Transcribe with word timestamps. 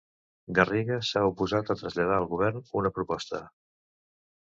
Garriga 0.59 0.97
s'ha 1.09 1.23
oposat 1.33 1.71
a 1.73 1.77
traslladar 1.83 2.19
al 2.19 2.29
govern 2.35 2.67
una 2.83 2.97
proposta. 2.99 3.47